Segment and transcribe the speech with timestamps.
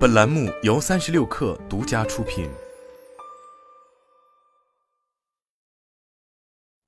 [0.00, 2.48] 本栏目由三十六氪独家出品。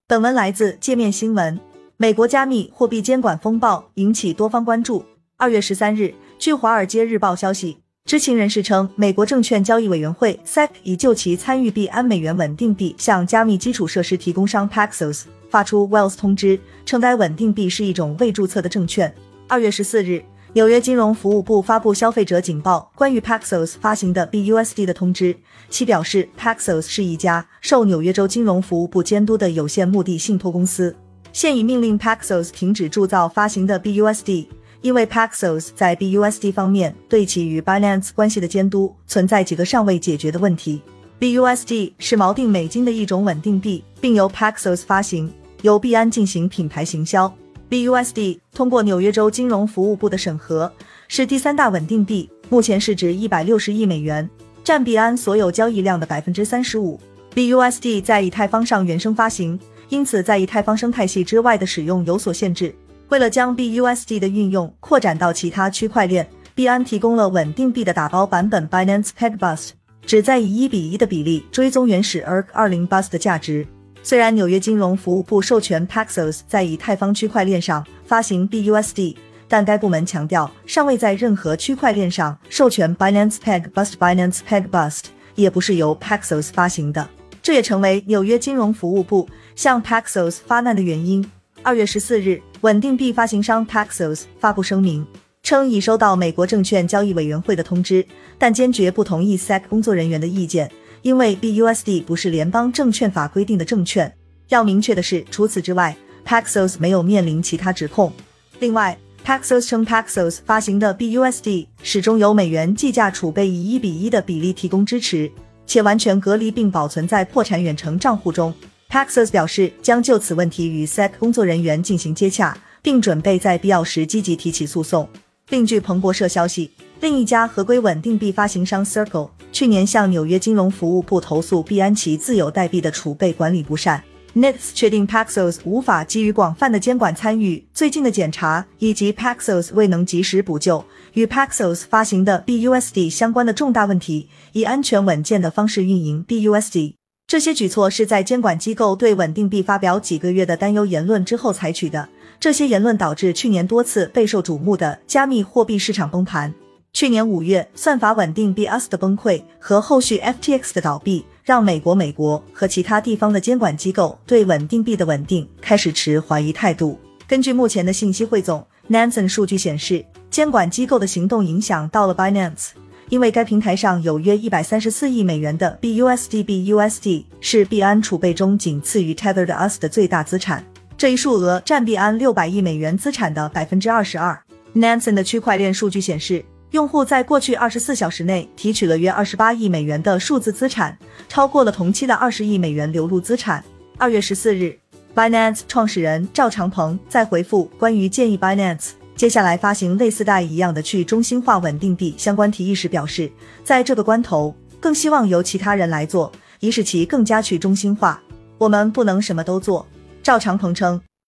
[0.08, 1.60] 本文来自界面新闻。
[1.98, 5.04] 美国加密货币监管风暴引起多方关注。
[5.36, 19.14] 二月十三日，据《华尔街日报》消息，知情人士称，美国证券交易委员会 SEC 已就其参与币安美元稳定币向加密基础设施提供商 Paxos 发出 Wells 通知，称该稳定币是一种未注册的证券。
[19.46, 20.24] 二月十四日。
[20.54, 25.34] 纽约金融服务部发布消费者警报关于 Paxos 发行的 BUSD 的通知，
[25.70, 30.94] 其表示 Paxos 是一家受纽约州金融服务部监督的有限目的信托公司，
[31.32, 34.46] 现已命令 Paxos 停止铸造发行的 BUSD，
[34.82, 40.82] 因为 Paxos 在 BUSD 方面对其与 Binance 关系的监督存在几个尚未解决的问题。
[41.18, 45.32] BUSD 是锚定美金的一种稳定币，并由 Paxos 发行，
[45.62, 47.32] 由币安进行品牌行销。
[47.72, 50.70] BUSD 通过纽约州金融服务部的审核，
[51.08, 54.28] 是第三大稳定币，目前市值一百六十亿美元，
[54.62, 57.00] 占币安所有交易量的百分之三十五。
[57.34, 62.74] BUSD 在以太坊上原生发行，因此在以太坊生态系之外的使用有所限制。
[63.08, 69.70] 为了将 BUSD 的运用扩展到其他区块链，币安提供了稳定币的打包版本 Binance Peg Bust，
[70.04, 73.66] 旨在以一比一的比例追踪原始 ERC 二零 Bus 的价值。
[74.04, 79.14] 虽然纽约金融服务部授权 Paxos 在以太坊区块链上发行 BUSD，
[79.46, 83.92] 但该部门强调尚未在任何区块链上授权 Binance Peg Bust。
[83.92, 85.04] Binance Peg Bust
[85.36, 87.08] 也不是由 Paxos 发行的，
[87.40, 91.24] 这也成为纽约金融服务部向 Paxos 发难的原因。
[91.62, 95.06] 二月十四日，稳定币发行商 Paxos 发布声明
[95.44, 98.04] 称，已收到美国证券交易委员会的通知，
[98.36, 100.68] 但坚决不同意 SEC 工作人员的意见。
[101.02, 104.12] 因为 BUSD 不是联邦证券法规定的证券。
[104.48, 108.12] 要明确的是，除此之外，Paxos 没有面临其他指控。
[108.60, 115.30] 另外，Paxos 称，Paxos 发行的 BUSD 始终由美元计价储备以一比一的比例提供支持，
[115.66, 118.54] 且完全隔离并保存在破产远程账户中。
[118.88, 125.08] Paxos 表示将就此问题与 SEC 工作人员进行接洽，并准备在必要时积极提起诉讼。
[125.48, 126.70] 另据彭博社消息。
[127.02, 134.00] 另一家合规稳定币发行商 Circle 去年向纽约金融服务部投诉币安其自有代币的储备管理不善。
[134.36, 146.94] Nets 确定 Paxos 无法基于广泛的监管参与最近的检查，以及 Paxos 未能及时补救与 Paxos 发行的 BUSD 相关的重大问题，以安全稳健的方式运营 BUSD。
[147.26, 152.08] 这些举措是在监管机构对稳定币发表几个月的担忧言论之后采取的。
[152.38, 156.54] 这些言论导致去年多次备受瞩目的加密货币市场崩盘。
[156.92, 166.98] 去年五月，算法稳定币 US 的崩溃和后续 FTX 的倒闭，让美国、美国和其他地方的监管机构对稳定币的稳定开始持怀疑态度。
[167.26, 172.72] 根据目前的信息汇总，Nansen 数据显示，监管机构的行动影响到了 Binance，
[173.08, 176.44] 因为该平台上有约一百三十四亿美元的 BUSD。
[176.44, 180.62] BUSD 是币安储备中仅次于 Tether 的 US 的最大资产，
[180.98, 184.38] 这一数额占币安六百亿美元资产的百分之二十二。
[184.74, 186.44] Nansen 的区块链数据显示。
[186.72, 190.96] 用户在过去二十四小时内提取了约二十八亿美元的数字资产，
[191.28, 193.62] 超过了同期的二十亿美元流入资产。
[193.98, 194.78] 二月十四日
[195.14, 203.30] ，Binance 创始人赵长鹏在回复关于建议 Binance 接下来发行类似大一样的去中心化稳定币相关提议时表示，
[203.62, 208.18] 在这个关头，更希望由其他人来做，以使其更加去中心化。
[208.56, 209.86] 我们不能什么都做。
[210.22, 210.98] 赵长鹏称，